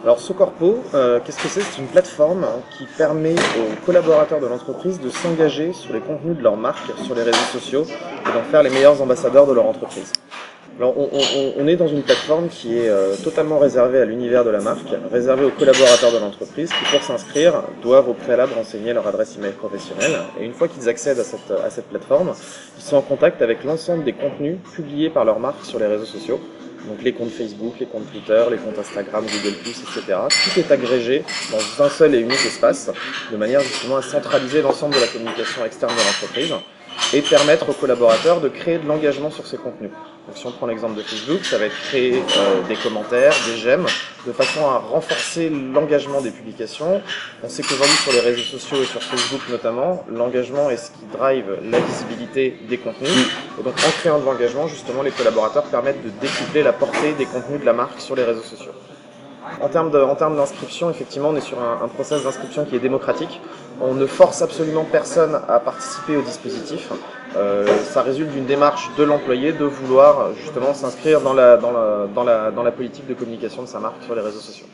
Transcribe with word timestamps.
Alors 0.00 0.20
Socorpo, 0.20 0.84
euh, 0.94 1.18
qu'est-ce 1.24 1.42
que 1.42 1.48
c'est? 1.48 1.60
C'est 1.60 1.80
une 1.80 1.88
plateforme 1.88 2.46
qui 2.76 2.86
permet 2.96 3.34
aux 3.34 3.84
collaborateurs 3.84 4.40
de 4.40 4.46
l'entreprise 4.46 5.00
de 5.00 5.10
s'engager 5.10 5.72
sur 5.72 5.92
les 5.92 5.98
contenus 5.98 6.36
de 6.36 6.42
leur 6.42 6.56
marque 6.56 6.96
sur 7.04 7.16
les 7.16 7.22
réseaux 7.22 7.36
sociaux 7.52 7.84
et 7.84 8.32
d'en 8.32 8.44
faire 8.44 8.62
les 8.62 8.70
meilleurs 8.70 9.02
ambassadeurs 9.02 9.48
de 9.48 9.54
leur 9.54 9.66
entreprise. 9.66 10.12
Alors 10.78 10.94
on, 10.96 11.66
est 11.66 11.74
dans 11.74 11.88
une 11.88 12.02
plateforme 12.02 12.46
qui 12.46 12.78
est 12.78 12.88
euh, 12.88 13.16
totalement 13.24 13.58
réservée 13.58 13.98
à 13.98 14.04
l'univers 14.04 14.44
de 14.44 14.50
la 14.50 14.60
marque, 14.60 14.94
réservée 15.10 15.44
aux 15.44 15.50
collaborateurs 15.50 16.12
de 16.12 16.18
l'entreprise 16.18 16.70
qui 16.70 16.84
pour 16.92 17.02
s'inscrire 17.02 17.64
doivent 17.82 18.08
au 18.08 18.14
préalable 18.14 18.52
renseigner 18.52 18.92
leur 18.92 19.08
adresse 19.08 19.36
email 19.36 19.50
professionnelle 19.50 20.20
et 20.40 20.44
une 20.44 20.52
fois 20.52 20.68
qu'ils 20.68 20.88
accèdent 20.88 21.18
à 21.18 21.70
cette 21.70 21.88
plateforme, 21.88 22.34
ils 22.76 22.84
sont 22.84 22.96
en 22.96 23.02
contact 23.02 23.42
avec 23.42 23.64
l'ensemble 23.64 24.04
des 24.04 24.12
contenus 24.12 24.58
publiés 24.72 25.10
par 25.10 25.24
leur 25.24 25.40
marque 25.40 25.64
sur 25.64 25.80
les 25.80 25.86
réseaux 25.86 26.04
sociaux. 26.04 26.38
Donc 26.86 27.02
les 27.02 27.12
comptes 27.12 27.30
Facebook, 27.30 27.74
les 27.80 27.86
comptes 27.86 28.10
Twitter, 28.10 28.44
les 28.50 28.56
comptes 28.56 28.78
Instagram, 28.78 29.24
Google+, 29.24 29.56
etc. 29.66 30.18
Tout 30.44 30.60
est 30.60 30.70
agrégé 30.70 31.24
dans 31.50 31.84
un 31.84 31.88
seul 31.88 32.14
et 32.14 32.20
unique 32.20 32.44
espace, 32.46 32.90
de 33.30 33.36
manière 33.36 33.60
justement 33.60 33.96
à 33.96 34.02
centraliser 34.02 34.62
l'ensemble 34.62 34.94
de 34.94 35.00
la 35.00 35.06
communication 35.08 35.64
externe 35.64 35.92
de 35.92 35.98
l'entreprise 35.98 36.54
et 37.12 37.22
permettre 37.22 37.68
aux 37.68 37.72
collaborateurs 37.72 38.40
de 38.40 38.48
créer 38.48 38.78
de 38.78 38.86
l'engagement 38.86 39.30
sur 39.30 39.46
ces 39.46 39.56
contenus. 39.56 39.90
Donc 40.26 40.36
si 40.36 40.46
on 40.46 40.52
prend 40.52 40.66
l'exemple 40.66 40.94
de 40.96 41.02
Facebook, 41.02 41.42
ça 41.44 41.56
va 41.56 41.66
être 41.66 41.78
créer 41.88 42.22
euh, 42.36 42.62
des 42.68 42.76
commentaires, 42.76 43.32
des 43.46 43.56
j'aime, 43.56 43.86
de 44.26 44.32
façon 44.32 44.60
à 44.66 44.76
renforcer 44.76 45.48
l'engagement 45.48 46.20
des 46.20 46.30
publications. 46.30 47.00
On 47.42 47.48
sait 47.48 47.62
qu'aujourd'hui 47.62 47.96
sur 47.96 48.12
les 48.12 48.20
réseaux 48.20 48.42
sociaux 48.42 48.82
et 48.82 48.84
sur 48.84 49.02
Facebook 49.02 49.40
notamment, 49.48 50.04
l'engagement 50.10 50.68
est 50.68 50.76
ce 50.76 50.90
qui 50.90 51.06
drive 51.16 51.46
la 51.70 51.80
visibilité 51.80 52.58
des 52.68 52.76
contenus. 52.76 53.28
Et 53.58 53.62
donc 53.62 53.74
en 53.74 53.90
créant 54.00 54.18
de 54.18 54.24
l'engagement, 54.26 54.66
justement, 54.66 55.02
les 55.02 55.12
collaborateurs 55.12 55.64
permettent 55.64 56.04
de 56.04 56.10
décupler 56.20 56.62
la 56.62 56.74
portée 56.74 57.14
des 57.14 57.24
contenus 57.24 57.60
de 57.60 57.64
la 57.64 57.72
marque 57.72 58.00
sur 58.00 58.14
les 58.14 58.24
réseaux 58.24 58.42
sociaux. 58.42 58.72
En 59.60 59.68
termes 59.68 60.36
d'inscription, 60.36 60.90
effectivement, 60.90 61.30
on 61.30 61.36
est 61.36 61.40
sur 61.40 61.58
un, 61.58 61.84
un 61.84 61.88
process 61.88 62.22
d'inscription 62.22 62.64
qui 62.64 62.76
est 62.76 62.78
démocratique. 62.78 63.40
On 63.80 63.94
ne 63.94 64.06
force 64.06 64.42
absolument 64.42 64.84
personne 64.84 65.40
à 65.48 65.60
participer 65.60 66.16
au 66.16 66.22
dispositif. 66.22 66.90
Euh, 67.36 67.66
ça 67.84 68.02
résulte 68.02 68.30
d'une 68.30 68.46
démarche 68.46 68.90
de 68.96 69.04
l'employé 69.04 69.52
de 69.52 69.64
vouloir 69.64 70.28
justement 70.42 70.74
s'inscrire 70.74 71.20
dans 71.20 71.34
la, 71.34 71.56
dans, 71.56 71.72
la, 71.72 72.06
dans, 72.14 72.24
la, 72.24 72.50
dans 72.50 72.62
la 72.62 72.70
politique 72.72 73.06
de 73.06 73.14
communication 73.14 73.62
de 73.62 73.68
sa 73.68 73.78
marque 73.78 74.02
sur 74.04 74.14
les 74.14 74.22
réseaux 74.22 74.40
sociaux. 74.40 74.66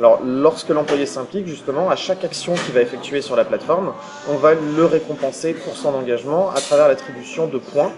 Alors, 0.00 0.20
lorsque 0.24 0.70
l'employé 0.70 1.06
s'implique, 1.06 1.46
justement, 1.46 1.88
à 1.88 1.96
chaque 1.96 2.24
action 2.24 2.54
qu'il 2.54 2.74
va 2.74 2.80
effectuer 2.80 3.22
sur 3.22 3.36
la 3.36 3.44
plateforme, 3.44 3.92
on 4.28 4.36
va 4.36 4.54
le 4.54 4.84
récompenser 4.84 5.54
pour 5.54 5.76
son 5.76 5.94
engagement 5.94 6.50
à 6.50 6.60
travers 6.60 6.88
l'attribution 6.88 7.46
de 7.46 7.58
points 7.58 7.92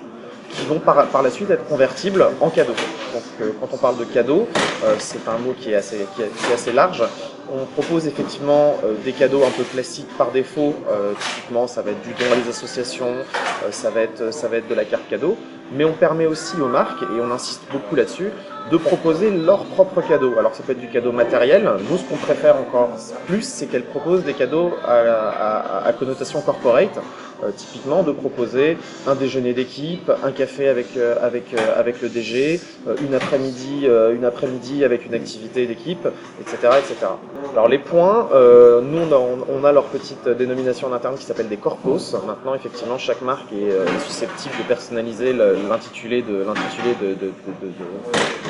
qui 0.50 0.66
vont 0.66 0.78
par, 0.78 1.06
par 1.06 1.22
la 1.22 1.30
suite 1.30 1.50
être 1.50 1.66
convertibles 1.66 2.26
en 2.40 2.50
cadeaux. 2.50 2.74
Donc 3.16 3.50
quand 3.60 3.68
on 3.72 3.78
parle 3.78 3.96
de 3.96 4.04
cadeaux, 4.04 4.46
euh, 4.84 4.96
c'est 4.98 5.26
un 5.28 5.38
mot 5.38 5.54
qui 5.58 5.72
est 5.72 5.74
assez, 5.74 6.72
large. 6.74 7.02
On 7.50 7.64
propose 7.64 8.06
effectivement 8.06 8.76
euh, 8.84 8.94
des 9.04 9.12
cadeaux 9.12 9.42
un 9.44 9.50
peu 9.50 9.62
classiques 9.62 10.08
par 10.18 10.32
défaut. 10.32 10.74
Euh, 10.90 11.12
typiquement, 11.18 11.66
ça 11.66 11.80
va 11.80 11.92
être 11.92 12.02
du 12.02 12.10
don 12.10 12.30
à 12.30 12.36
des 12.36 12.50
associations, 12.50 13.14
ça, 13.70 13.90
va 13.90 14.02
être, 14.02 14.68
de 14.68 14.74
la 14.74 14.84
carte 14.84 15.08
cadeau. 15.08 15.38
Mais 15.72 15.84
on 15.84 15.94
permet 15.94 16.26
aussi 16.26 16.60
aux 16.60 16.68
marques, 16.68 17.02
et 17.02 17.20
on 17.20 17.30
insiste 17.30 17.62
beaucoup 17.72 17.96
là-dessus, 17.96 18.30
de 18.70 18.76
proposer 18.76 19.30
leurs 19.30 19.64
propres 19.64 20.02
cadeaux. 20.02 20.34
Alors 20.38 20.54
ça 20.54 20.62
peut 20.62 20.72
être 20.72 20.80
du 20.80 20.88
cadeau 20.88 21.12
matériel. 21.12 21.70
Nous, 21.88 21.96
ce 21.96 22.04
qu'on 22.04 22.16
préfère 22.16 22.56
encore 22.56 22.90
plus, 23.26 23.42
c'est 23.42 23.66
qu'elles 23.66 23.86
proposent 23.86 24.24
des 24.24 24.34
cadeaux 24.34 24.72
à 24.86 25.90
connotation 25.98 26.42
corporate. 26.42 26.98
Euh, 27.44 27.50
typiquement, 27.54 28.02
de 28.02 28.12
proposer 28.12 28.78
un 29.06 29.14
déjeuner 29.14 29.52
d'équipe, 29.52 30.10
un 30.24 30.32
café 30.32 30.68
avec 30.68 30.96
euh, 30.96 31.16
avec 31.20 31.52
euh, 31.52 31.58
avec 31.78 32.00
le 32.00 32.08
DG, 32.08 32.60
une 33.06 33.14
après-midi 33.14 33.86
une 34.14 34.24
après-midi 34.24 34.84
avec 34.84 35.04
une 35.06 35.14
activité 35.14 35.66
d'équipe, 35.66 36.06
etc., 36.40 36.56
etc. 36.78 37.06
Alors 37.52 37.68
les 37.68 37.78
points, 37.78 38.28
nous 38.32 38.98
on 38.98 39.12
a, 39.12 39.20
on 39.60 39.64
a 39.64 39.72
leur 39.72 39.84
petite 39.84 40.26
dénomination 40.28 40.88
en 40.88 40.92
interne 40.92 41.16
qui 41.16 41.24
s'appelle 41.24 41.48
des 41.48 41.56
corpos. 41.56 42.14
Maintenant, 42.26 42.54
effectivement, 42.54 42.98
chaque 42.98 43.22
marque 43.22 43.52
est 43.52 43.70
susceptible 44.06 44.54
de 44.58 44.62
personnaliser 44.64 45.32
l'intitulé 45.32 46.22
de 46.22 46.44
l'intitulé 46.46 46.94
de, 47.00 47.08
de, 47.08 47.26
de, 47.62 47.68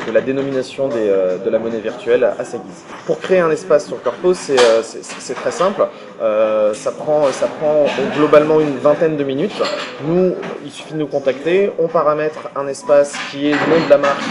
de- 0.07 0.13
la 0.13 0.21
dénomination 0.21 0.89
des, 0.89 1.13
de 1.45 1.51
la 1.51 1.59
monnaie 1.59 1.81
virtuelle 1.81 2.25
à 2.25 2.45
sa 2.45 2.59
guise. 2.59 2.83
Pour 3.07 3.19
créer 3.21 3.41
un 3.41 3.51
espace 3.51 3.87
sur 3.87 4.01
Corpos, 4.03 4.35
c'est 4.35 5.35
très 5.35 5.51
simple. 5.51 5.87
Euh, 6.23 6.73
ça 6.73 6.93
prend 6.93 7.31
ça 7.31 7.47
prend 7.47 7.85
globalement 8.17 8.61
une 8.61 8.79
vingtaine 8.79 9.17
de 9.17 9.25
minutes. 9.25 9.61
Nous, 10.07 10.35
il 10.65 10.71
suffit 10.71 10.95
de 10.95 10.99
nous 10.99 11.07
contacter. 11.07 11.71
On 11.79 11.89
paramètre 11.89 12.49
un 12.57 12.67
espace 12.69 13.15
qui 13.31 13.49
est 13.49 13.53
nom 13.53 13.85
de 13.85 13.91
la 13.91 13.99
marque 13.99 14.23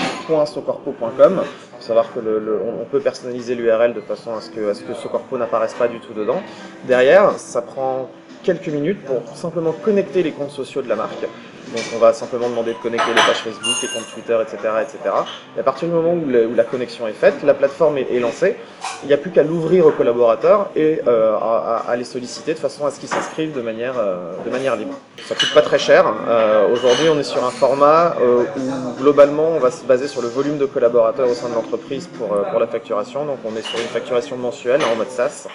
.socorpo.com. 0.48 1.42
Il 1.44 1.78
faut 1.82 1.88
savoir 1.88 2.12
que 2.14 2.20
le, 2.20 2.40
le- 2.40 2.60
on 2.82 2.86
peut 2.86 3.00
personnaliser 3.00 3.54
l'URL 3.56 3.94
de 3.94 4.02
façon 4.02 4.34
à 4.36 4.42
ce 4.42 4.50
que, 4.50 4.72
à 4.72 4.74
ce 4.74 4.82
que 4.82 4.94
Socorpo 4.96 5.38
n'apparaisse 5.38 5.74
pas 5.76 5.88
du 5.88 6.00
tout 6.00 6.14
dedans. 6.14 6.42
Derrière, 6.86 7.34
ça 7.38 7.62
prend 7.62 8.10
quelques 8.44 8.68
minutes 8.70 9.04
pour 9.06 9.22
simplement 9.36 9.72
connecter 9.72 10.24
les 10.24 10.32
comptes 10.32 10.52
sociaux 10.52 10.82
de 10.82 10.90
la 10.90 10.96
marque. 10.96 11.26
Donc 11.74 11.84
on 11.96 12.00
va 12.00 12.14
simplement 12.14 12.50
demander 12.50 12.74
de 12.74 12.78
connecter 12.78 13.10
les 13.10 13.22
pages 13.22 13.42
Facebook, 13.44 13.76
les 13.82 13.88
comptes 13.88 14.12
Twitter, 14.14 14.38
etc. 14.42 14.58
etc. 14.82 15.16
Et 15.58 15.60
à 15.60 15.64
partir 15.64 15.88
du 15.88 15.94
moment 15.94 16.14
où, 16.14 16.56
la 16.56 16.64
connexion 16.64 17.08
est 17.08 17.14
faite, 17.14 17.44
la 17.44 17.54
plateforme 17.54 17.98
est, 17.98 18.20
lancée, 18.20 18.56
il 19.04 19.08
n'y 19.08 19.14
a 19.14 19.18
plus 19.18 19.32
qu'à 19.32 19.44
l'ouvrir 19.44 19.86
aux 19.86 19.92
collaborateurs 19.92 20.70
et 20.76 21.02
euh, 21.08 21.36
à, 21.38 21.96
les 21.96 22.04
solliciter 22.04 22.54
de 22.54 22.60
façon 22.60 22.86
à 22.86 22.92
ce 22.92 23.00
qu'ils 23.00 23.10
s'inscrivent 23.10 23.54
de 23.54 23.62
manière, 23.62 23.96
euh, 23.98 24.76
libre. 24.78 24.94
Ça 25.26 25.36
coûte 25.36 25.54
pas 25.54 25.62
très 25.62 25.80
cher. 25.80 26.06
Euh, 26.28 26.72
Aujourd'hui, 26.72 27.10
on 27.10 27.20
est 27.20 27.24
sur 27.24 27.44
un 27.44 27.50
format 27.50 28.16
où 28.22 29.02
globalement, 29.02 29.50
on 29.50 29.60
va 29.60 29.72
se 29.72 29.84
baser 29.84 30.08
sur 30.08 30.22
le 30.22 30.28
volume 30.28 30.58
de 30.58 30.66
collaborateurs 30.66 31.30
au 31.30 31.34
sein 31.34 31.50
de 31.50 31.56
l'entreprise 31.56 32.08
pour, 32.08 32.28
pour 32.28 32.60
la 32.60 32.68
facturation. 32.68 33.26
Donc, 33.26 33.40
on 33.46 33.56
est 33.56 33.62
sur 33.62 33.80
une 33.80 33.88
facturation 33.88 34.38
mensuelle 34.38 34.82
en 34.84 34.96
mode 34.96 35.10
SaaS, 35.10 35.48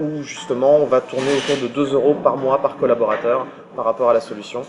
où 0.00 0.22
justement, 0.22 0.76
on 0.76 0.86
va 0.86 1.00
tourner 1.00 1.32
autour 1.36 1.62
de 1.62 1.68
2 1.68 1.94
euros 1.94 2.14
par 2.14 2.36
mois 2.36 2.58
par 2.58 2.76
collaborateur 2.76 3.46
par 3.74 3.84
rapport 3.84 4.10
à 4.10 4.12
la 4.14 4.20
solution 4.20 4.62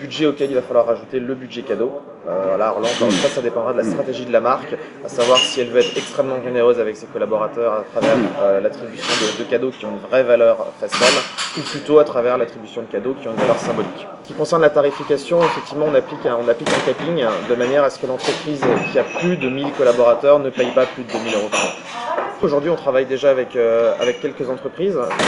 budget 0.00 0.26
auquel 0.26 0.50
il 0.50 0.54
va 0.54 0.62
falloir 0.62 0.86
rajouter 0.86 1.20
le 1.20 1.34
budget 1.34 1.62
cadeau. 1.62 2.00
Euh, 2.28 2.54
alors 2.54 2.80
là, 2.80 2.88
encore 2.88 3.08
une 3.08 3.14
fois, 3.14 3.30
ça 3.30 3.40
dépendra 3.42 3.72
de 3.72 3.78
la 3.78 3.84
stratégie 3.84 4.24
de 4.24 4.32
la 4.32 4.40
marque, 4.40 4.74
à 5.04 5.08
savoir 5.08 5.38
si 5.38 5.60
elle 5.60 5.68
veut 5.68 5.80
être 5.80 5.96
extrêmement 5.96 6.42
généreuse 6.42 6.78
avec 6.80 6.96
ses 6.96 7.06
collaborateurs 7.06 7.72
à 7.72 7.84
travers 7.92 8.16
euh, 8.40 8.60
l'attribution 8.60 9.12
de, 9.20 9.44
de 9.44 9.48
cadeaux 9.48 9.70
qui 9.70 9.84
ont 9.86 9.90
une 9.90 10.08
vraie 10.08 10.22
valeur 10.22 10.66
faciale, 10.80 11.22
ou 11.58 11.60
plutôt 11.60 11.98
à 11.98 12.04
travers 12.04 12.38
l'attribution 12.38 12.82
de 12.82 12.86
cadeaux 12.86 13.14
qui 13.20 13.28
ont 13.28 13.32
une 13.32 13.40
valeur 13.40 13.58
symbolique. 13.58 14.06
Ce 14.24 14.28
qui 14.28 14.34
concerne 14.34 14.62
la 14.62 14.70
tarification, 14.70 15.42
effectivement, 15.42 15.86
on 15.90 15.94
applique 15.94 16.24
un, 16.26 16.36
on 16.36 16.48
applique 16.48 16.68
un 16.68 16.86
capping 16.86 17.24
de 17.48 17.54
manière 17.54 17.84
à 17.84 17.90
ce 17.90 17.98
que 17.98 18.06
l'entreprise 18.06 18.62
qui 18.92 18.98
a 18.98 19.04
plus 19.04 19.36
de 19.36 19.48
1000 19.48 19.72
collaborateurs 19.72 20.38
ne 20.38 20.50
paye 20.50 20.70
pas 20.72 20.86
plus 20.86 21.04
de 21.04 21.12
2000 21.12 21.34
euros 21.34 21.48
par 21.50 21.60
an. 21.60 21.99
Aujourd'hui, 22.42 22.70
on 22.70 22.76
travaille 22.76 23.04
déjà 23.04 23.30
avec, 23.30 23.54
euh, 23.54 23.92
avec 24.00 24.22
quelques 24.22 24.48
entreprises. 24.48 24.98
Il 25.18 25.24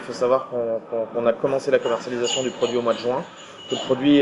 faut 0.00 0.12
savoir 0.14 0.48
qu'on 0.48 1.26
a 1.26 1.32
commencé 1.34 1.70
la 1.70 1.78
commercialisation 1.78 2.42
du 2.42 2.50
produit 2.50 2.78
au 2.78 2.80
mois 2.80 2.94
de 2.94 2.98
juin. 2.98 3.22
Le 3.70 3.76
produit 3.76 4.20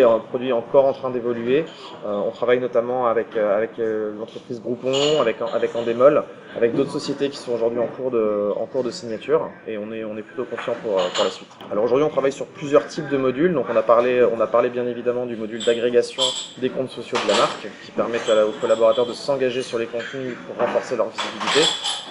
est 0.49 0.53
encore 0.53 0.87
en 0.87 0.93
train 0.93 1.11
d'évoluer. 1.11 1.65
Euh, 2.05 2.15
on 2.27 2.33
travaille 2.33 2.59
notamment 2.59 3.07
avec, 3.07 3.37
avec 3.37 3.79
euh, 3.79 4.13
l'entreprise 4.19 4.61
Groupon, 4.61 5.21
avec, 5.21 5.37
avec 5.53 5.77
Endemol, 5.77 6.25
avec 6.57 6.75
d'autres 6.75 6.93
sociétés 6.93 7.31
qui 7.31 7.37
sont 7.39 7.53
aujourd'hui 7.53 7.79
en 7.81 7.87
cours 7.87 8.11
de, 8.11 8.51
en 8.57 8.67
cours 8.67 8.85
de 8.85 8.91
signature 8.91 9.51
et 9.67 9.77
on 9.79 9.93
est, 9.93 10.05
on 10.05 10.17
est 10.17 10.23
plutôt 10.23 10.45
confiant 10.45 10.75
pour, 10.83 11.01
euh, 11.01 11.05
pour 11.15 11.25
la 11.25 11.31
suite. 11.31 11.49
Alors 11.73 11.85
aujourd'hui, 11.85 12.05
on 12.05 12.11
travaille 12.11 12.33
sur 12.33 12.47
plusieurs 12.47 12.87
types 12.87 13.09
de 13.09 13.17
modules. 13.17 13.53
Donc 13.55 13.67
on 13.73 13.77
a 13.77 13.83
parlé, 13.83 14.23
on 14.33 14.41
a 14.41 14.47
parlé 14.47 14.69
bien 14.71 14.87
évidemment 14.87 15.27
du 15.27 15.37
module 15.37 15.65
d'agrégation 15.65 16.23
des 16.59 16.71
comptes 16.71 16.91
sociaux 16.91 17.19
de 17.25 17.29
la 17.33 17.37
marque 17.39 17.67
qui 17.85 17.91
permettent 17.93 18.29
à- 18.31 18.47
aux 18.47 18.53
collaborateurs 18.61 19.07
de 19.07 19.13
s'engager 19.13 19.63
sur 19.63 19.79
les 19.79 19.87
contenus 19.87 20.37
pour 20.47 20.65
renforcer 20.65 20.97
leur 20.97 21.09
visibilité. 21.09 21.61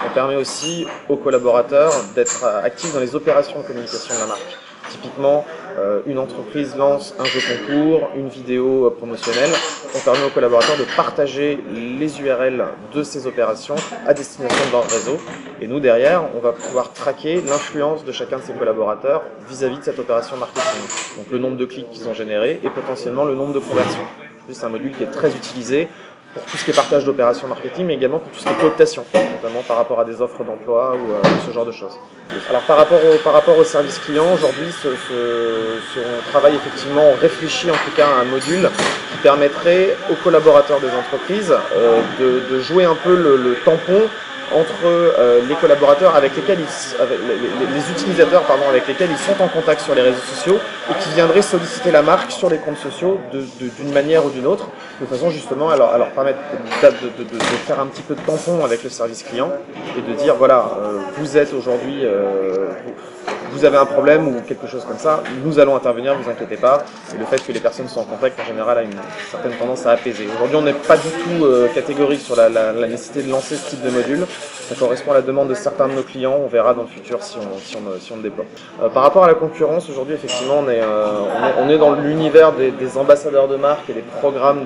On 0.06 0.14
permet 0.14 0.36
aussi 0.36 0.86
aux 1.10 1.18
collaborateurs 1.18 1.94
d'être 2.16 2.44
euh, 2.44 2.64
actifs 2.64 2.94
dans 2.94 3.00
les 3.00 3.16
opérations 3.16 3.62
de 3.62 3.66
communication 3.66 4.14
de 4.16 4.20
la 4.20 4.28
marque. 4.28 4.58
Typiquement, 4.94 5.44
euh, 5.80 6.02
une 6.06 6.20
entreprise 6.20 6.76
lance 6.76 7.16
un 7.20 7.26
jeu 7.26 7.40
concours, 7.40 8.10
une 8.16 8.28
vidéo 8.28 8.94
promotionnelle. 8.96 9.50
On 9.96 10.00
permet 10.00 10.24
aux 10.24 10.30
collaborateurs 10.30 10.78
de 10.78 10.86
partager 10.96 11.58
les 11.74 12.22
URL 12.22 12.64
de 12.94 13.02
ces 13.02 13.26
opérations 13.26 13.76
à 14.06 14.14
destination 14.14 14.66
de 14.68 14.72
leur 14.72 14.84
réseau. 14.84 15.18
Et 15.62 15.68
nous, 15.68 15.80
derrière, 15.80 16.26
on 16.36 16.40
va 16.40 16.52
pouvoir 16.52 16.94
traquer 16.94 17.42
l'influence 17.42 18.06
de 18.06 18.12
chacun 18.12 18.38
de 18.38 18.44
ces 18.44 18.54
collaborateurs 18.54 19.24
vis-à-vis 19.50 19.80
de 19.80 19.84
cette 19.84 19.98
opération 19.98 20.38
marketing. 20.38 20.82
Donc 21.18 21.32
le 21.32 21.40
nombre 21.40 21.58
de 21.58 21.66
clics 21.66 21.90
qu'ils 21.90 22.08
ont 22.08 22.14
générés 22.14 22.60
et 22.64 22.70
potentiellement 22.70 23.26
le 23.26 23.34
nombre 23.34 23.54
de 23.54 23.60
conversions. 23.60 24.06
C'est 24.50 24.66
un 24.66 24.70
module 24.70 24.92
qui 24.92 25.04
est 25.04 25.12
très 25.12 25.32
utilisé 25.32 25.88
pour 26.34 26.44
tout 26.44 26.58
ce 26.58 26.66
qui 26.66 26.72
est 26.72 26.74
partage 26.74 27.06
d'opérations 27.06 27.48
marketing, 27.48 27.86
mais 27.86 27.94
également 27.96 28.20
pour 28.20 28.32
tout 28.32 28.40
ce 28.40 28.44
qui 28.46 28.50
est 28.52 28.56
cooptation, 28.58 29.06
notamment 29.14 29.62
par 29.68 29.78
rapport 29.78 30.00
à 30.00 30.06
des 30.06 30.22
offres 30.22 30.44
d'emploi 30.44 30.96
ou 30.96 31.12
euh, 31.12 31.22
ce 31.48 31.52
genre 31.54 31.66
de 31.66 31.72
choses. 31.72 31.94
Alors 32.50 32.62
par 32.64 32.78
rapport 32.78 33.00
au, 33.04 33.18
par 33.24 33.34
rapport 33.34 33.58
au 33.58 33.64
service 33.64 34.00
client, 34.00 34.26
aujourd'hui, 34.34 34.72
ce, 34.72 34.90
ce- 34.90 36.00
on 36.00 36.30
travaille 36.32 36.56
effectivement, 36.56 37.04
on 37.16 37.16
réfléchit 37.22 37.70
en 37.70 37.76
tout 37.76 37.92
cas 37.96 38.08
à 38.08 38.22
un 38.22 38.26
module 38.26 38.70
qui 39.12 39.18
permettrait 39.22 39.96
aux 40.12 40.16
collaborateurs 40.24 40.80
des 40.80 40.90
entreprises 40.90 41.54
euh, 41.76 42.00
de, 42.20 42.60
jouer 42.62 42.86
un 42.86 42.96
peu 42.96 43.16
le 43.16 43.56
tampon 43.66 44.02
entre 44.52 44.86
euh, 44.86 45.42
les 45.48 45.56
collaborateurs 45.56 46.16
avec 46.16 46.36
lesquels 46.36 46.60
ils, 46.60 46.98
les, 47.28 47.76
les- 47.78 47.92
utilisateurs 47.92 48.44
pardon, 48.44 48.64
avec 48.70 48.88
lesquels 48.88 49.10
ils 49.12 49.18
sont 49.18 49.42
en 49.44 49.48
contact 49.48 49.82
sur 49.82 49.96
les 49.96 50.02
réseaux 50.02 50.22
sociaux 50.22 50.58
et 50.92 50.94
qui 51.02 51.10
viendraient 51.10 51.42
solliciter 51.42 51.92
la 51.92 52.02
marque 52.02 52.32
sur 52.32 52.50
les 52.50 52.58
comptes 52.58 52.78
sociaux 52.78 53.20
d'une 53.32 53.94
manière 53.94 54.26
ou 54.26 54.30
d'une 54.30 54.46
autre, 54.48 54.68
de 55.02 55.06
façon 55.06 55.30
justement 55.30 55.70
à 55.70 55.78
leur, 55.78 55.94
à 55.94 55.98
leur 55.98 56.10
permettre 56.12 56.40
de, 56.82 56.88
de- 56.88 57.24
de- 57.24 57.30
de- 57.30 57.38
de 57.38 57.44
faire 57.68 57.80
un 57.80 57.88
petit 57.88 58.02
peu 58.02 58.16
de 58.16 58.22
tampon 58.22 58.64
avec 58.66 58.84
le 58.84 58.90
service 58.90 59.24
client 59.24 59.52
et 59.98 60.02
de 60.02 60.16
dire 60.18 60.36
voilà, 60.36 60.72
euh, 60.84 61.00
vous 61.18 61.38
êtes 61.38 61.54
aujourd'hui, 61.54 62.02
euh, 62.04 62.68
vous, 63.54 63.66
avez 63.66 63.78
un 63.78 63.86
problème 63.86 64.28
ou 64.28 64.42
quelque 64.48 64.68
chose 64.68 64.84
comme 64.86 64.98
ça, 64.98 65.24
nous 65.44 65.60
allons 65.60 65.76
intervenir, 65.76 66.16
vous 66.16 66.30
inquiétez 66.30 66.58
pas. 66.58 66.84
Et 67.14 67.18
le 67.18 67.26
fait 67.26 67.44
que 67.46 67.52
les 67.52 67.60
personnes 67.60 67.88
soient 67.88 68.02
en 68.02 68.06
contact 68.06 68.40
en 68.40 68.46
général 68.46 68.78
a 68.78 68.82
une 68.84 68.92
certaine 69.30 69.54
tendance 69.54 69.86
à 69.86 69.92
apaiser. 69.92 70.28
Aujourd'hui, 70.36 70.58
on 70.58 70.62
n'est 70.62 70.74
pas 70.74 70.98
du 70.98 71.10
tout 71.10 71.46
euh, 71.46 71.68
catégorique 71.74 72.22
sur 72.22 72.36
la, 72.36 72.74
nécessité 72.88 73.24
de 73.24 73.32
lancer 73.32 73.56
ce 73.56 73.70
type 73.70 73.82
de 73.82 73.90
module. 73.90 74.26
Ça 74.70 74.76
correspond 74.76 75.12
à 75.12 75.16
la 75.16 75.22
demande 75.22 75.50
de 75.50 75.54
certains 75.54 75.88
de 75.88 75.94
nos 75.94 76.04
clients. 76.04 76.38
On 76.44 76.48
verra 76.48 76.74
dans 76.74 76.84
le 76.84 76.88
futur 76.88 77.24
si 77.24 77.38
on, 77.38 77.60
si 78.00 78.14
le 78.14 78.22
déploie. 78.22 78.46
Euh, 78.82 78.90
par 78.90 79.04
rapport 79.04 79.24
à 79.24 79.28
la 79.28 79.36
concurrence, 79.36 79.90
aujourd'hui, 79.90 80.16
effectivement, 80.16 80.60
on 80.60 80.70
est, 80.70 80.82
euh, 80.82 81.78
dans 81.78 81.94
l'univers 81.94 82.54
des, 82.54 82.98
ambassadeurs 82.98 83.48
de 83.48 83.56
marque 83.56 83.90
et 83.90 83.94
des 83.94 84.04
programmes 84.20 84.66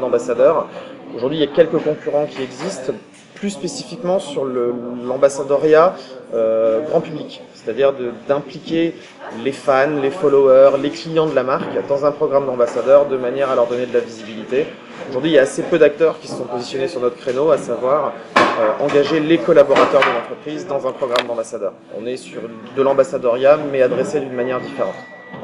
d'ambassadeurs. 0.00 0.66
Aujourd'hui, 1.14 1.38
il 1.38 1.40
y 1.40 1.44
a 1.44 1.54
quelques 1.54 1.78
concurrents 1.82 2.24
qui 2.24 2.42
existent, 2.42 2.94
plus 3.42 3.50
spécifiquement 3.50 4.20
sur 4.20 4.44
l'ambassadoriat 4.44 5.96
euh, 6.32 6.80
grand 6.88 7.00
public, 7.00 7.42
c'est-à-dire 7.54 7.92
d'impliquer 8.28 8.94
les 9.42 9.50
fans, 9.50 9.98
les 10.00 10.12
followers, 10.12 10.78
les 10.80 10.90
clients 10.90 11.26
de 11.26 11.34
la 11.34 11.42
marque 11.42 11.88
dans 11.88 12.06
un 12.06 12.12
programme 12.12 12.46
d'ambassadeur 12.46 13.06
de 13.06 13.16
manière 13.16 13.50
à 13.50 13.56
leur 13.56 13.66
donner 13.66 13.86
de 13.86 13.94
la 13.94 13.98
visibilité. 13.98 14.68
Aujourd'hui, 15.10 15.32
il 15.32 15.34
y 15.34 15.40
a 15.40 15.42
assez 15.42 15.64
peu 15.64 15.76
d'acteurs 15.76 16.20
qui 16.20 16.28
se 16.28 16.36
sont 16.36 16.44
positionnés 16.44 16.86
sur 16.86 17.00
notre 17.00 17.16
créneau, 17.16 17.50
à 17.50 17.58
savoir 17.58 18.12
euh, 18.36 18.84
engager 18.84 19.18
les 19.18 19.38
collaborateurs 19.38 20.02
de 20.02 20.14
l'entreprise 20.20 20.68
dans 20.68 20.86
un 20.86 20.92
programme 20.92 21.26
d'ambassadeur. 21.26 21.72
On 22.00 22.06
est 22.06 22.18
sur 22.18 22.42
de 22.76 22.80
l'ambassadoriat, 22.80 23.58
mais 23.72 23.82
adressé 23.82 24.20
d'une 24.20 24.34
manière 24.34 24.60
différente. 24.60 24.94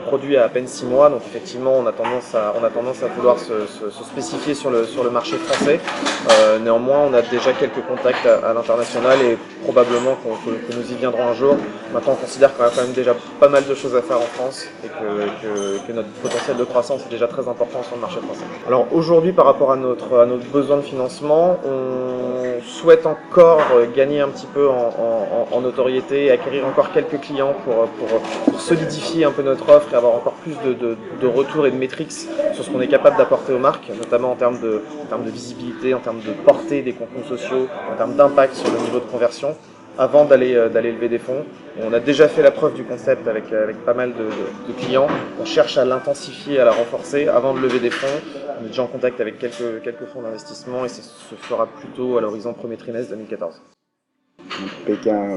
Produit 0.06 0.36
à 0.38 0.48
peine 0.48 0.66
6 0.66 0.86
mois, 0.86 1.10
donc 1.10 1.20
effectivement 1.26 1.74
on 1.78 1.86
a 1.86 1.92
tendance 1.92 2.34
à, 2.34 2.54
on 2.58 2.64
a 2.64 2.70
tendance 2.70 3.02
à 3.02 3.08
vouloir 3.08 3.38
se, 3.38 3.52
spécifier 4.04 4.54
sur 4.54 4.70
le, 4.70 4.84
sur 4.86 5.04
le 5.04 5.10
marché 5.10 5.36
français. 5.36 5.80
Euh, 6.30 6.58
néanmoins, 6.58 7.00
on 7.10 7.12
a 7.14 7.20
déjà 7.22 7.52
quelques 7.52 7.84
contacts 7.86 8.24
à, 8.24 8.52
l'international 8.54 9.20
et 9.20 9.36
probablement 9.64 10.16
que 10.24 10.74
nous 10.76 10.92
y 10.92 10.94
viendrons 10.94 11.26
un 11.28 11.34
jour. 11.34 11.56
Maintenant, 11.92 12.12
on 12.12 12.16
considère 12.16 12.56
qu'on 12.56 12.64
a 12.64 12.70
quand 12.70 12.82
même 12.82 12.92
déjà 12.92 13.14
pas 13.38 13.48
mal 13.48 13.66
de 13.66 13.74
choses 13.74 13.94
à 13.96 14.00
faire 14.02 14.16
en 14.18 14.28
France 14.36 14.66
et 14.84 14.88
que, 14.88 14.92
que- 15.42 15.86
que 15.86 15.92
notre 15.92 16.08
potentiel 16.22 16.56
de 16.56 16.64
croissance 16.64 17.02
est 17.06 17.10
déjà 17.10 17.26
très 17.28 17.46
important 17.46 17.82
sur 17.82 17.96
le 17.96 18.00
marché 18.00 18.18
français. 18.20 18.44
Alors 18.66 18.86
aujourd'hui, 18.92 19.32
par 19.32 19.44
rapport 19.46 19.72
à 19.72 19.76
notre, 19.76 20.18
à 20.20 20.26
notre 20.26 20.46
besoin 20.46 20.76
de 20.78 20.82
financement, 20.82 21.58
on 21.66 22.47
souhaite 22.62 23.06
encore 23.06 23.62
euh, 23.74 23.86
gagner 23.94 24.20
un 24.20 24.28
petit 24.28 24.46
peu 24.46 24.68
en, 24.68 25.60
notoriété 25.60 26.30
acquérir 26.30 26.66
encore 26.66 26.92
quelques 26.92 27.20
clients 27.20 27.54
pour, 27.64 27.88
pour, 27.88 28.60
solidifier 28.60 29.24
un 29.24 29.32
peu 29.32 29.42
notre 29.42 29.68
offre 29.68 29.92
et 29.92 29.96
avoir 29.96 30.14
encore 30.14 30.34
plus 30.34 30.54
de, 30.62 31.26
retours 31.26 31.66
et 31.66 31.70
de 31.70 31.76
métriques 31.76 32.12
sur 32.12 32.64
ce 32.64 32.70
qu'on 32.70 32.80
est 32.80 32.86
capable 32.88 33.16
d'apporter 33.16 33.52
aux 33.52 33.58
marques, 33.58 33.90
notamment 33.96 34.32
en 34.32 34.36
termes, 34.36 34.60
de, 34.60 34.82
en 35.02 35.06
termes 35.06 35.24
de 35.24 35.30
visibilité, 35.30 35.94
en 35.94 35.98
termes 35.98 36.20
de 36.20 36.32
portée 36.44 36.82
des 36.82 36.92
contenus 36.92 37.26
sociaux, 37.26 37.66
en 37.92 37.96
termes 37.96 38.14
d'impact 38.14 38.54
sur 38.54 38.70
le 38.70 38.78
niveau 38.78 39.00
de 39.00 39.10
conversion 39.10 39.56
avant 39.98 40.24
d'aller 40.24 40.54
euh, 40.54 40.68
d'aller 40.68 40.92
lever 40.92 41.08
des 41.08 41.18
fonds. 41.18 41.44
On 41.82 41.92
a 41.92 42.00
déjà 42.00 42.28
fait 42.28 42.42
la 42.42 42.50
preuve 42.50 42.74
du 42.74 42.84
concept 42.84 43.26
avec, 43.28 43.52
euh, 43.52 43.64
avec 43.64 43.76
pas 43.84 43.94
mal 43.94 44.14
de, 44.14 44.72
clients. 44.72 45.08
On 45.40 45.44
cherche 45.44 45.76
à 45.76 45.84
l'intensifier, 45.84 46.60
à 46.60 46.64
la 46.64 46.72
renforcer 46.72 47.28
avant 47.28 47.52
de 47.52 47.60
lever 47.60 47.80
des 47.80 47.90
fonds. 47.90 48.06
On 48.60 48.64
est 48.64 48.68
déjà 48.68 48.82
en 48.82 48.86
contact 48.86 49.20
avec 49.20 49.38
quelques, 49.38 49.82
quelques 49.82 50.06
fonds 50.06 50.22
d'investissement 50.22 50.84
et 50.84 50.88
ça 50.88 51.02
se 51.02 51.34
fera 51.34 51.66
plutôt 51.66 52.16
à 52.16 52.20
l'horizon 52.20 52.54
premier 52.54 52.76
trimestre 52.76 53.10
2014. 53.10 53.60
Pékin 54.86 55.36